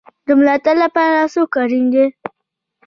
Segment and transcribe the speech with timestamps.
[0.25, 2.05] د ملاتړ لپاره څوک اړین دی؟